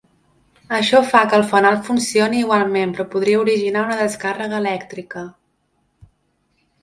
[0.77, 5.27] Això fa que el fanal funcioni igualment però podria originar una descàrrega elèctrica.